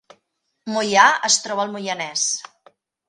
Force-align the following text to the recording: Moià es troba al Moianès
Moià 0.75 1.03
es 1.33 1.35
troba 1.43 1.67
al 1.67 1.75
Moianès 1.77 2.25